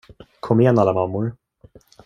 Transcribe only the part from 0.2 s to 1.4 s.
Kom igen, alla mammor.